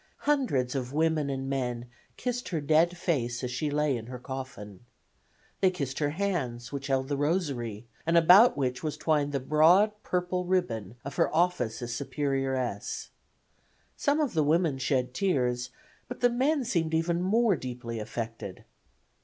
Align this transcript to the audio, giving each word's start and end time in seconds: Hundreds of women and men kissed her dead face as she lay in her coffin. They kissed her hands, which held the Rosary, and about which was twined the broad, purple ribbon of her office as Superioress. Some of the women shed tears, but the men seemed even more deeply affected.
Hundreds 0.21 0.73
of 0.73 0.91
women 0.91 1.29
and 1.29 1.47
men 1.47 1.85
kissed 2.17 2.49
her 2.49 2.59
dead 2.59 2.97
face 2.97 3.43
as 3.43 3.51
she 3.51 3.69
lay 3.69 3.95
in 3.95 4.07
her 4.07 4.17
coffin. 4.17 4.79
They 5.59 5.69
kissed 5.69 5.99
her 5.99 6.09
hands, 6.09 6.71
which 6.71 6.87
held 6.87 7.07
the 7.07 7.15
Rosary, 7.15 7.85
and 8.03 8.17
about 8.17 8.57
which 8.57 8.81
was 8.81 8.97
twined 8.97 9.31
the 9.31 9.39
broad, 9.39 9.91
purple 10.01 10.43
ribbon 10.43 10.95
of 11.05 11.17
her 11.17 11.31
office 11.35 11.83
as 11.83 11.93
Superioress. 11.93 13.09
Some 13.95 14.19
of 14.19 14.33
the 14.33 14.43
women 14.43 14.79
shed 14.79 15.13
tears, 15.13 15.69
but 16.07 16.19
the 16.21 16.31
men 16.31 16.65
seemed 16.65 16.95
even 16.95 17.21
more 17.21 17.55
deeply 17.55 17.99
affected. 17.99 18.65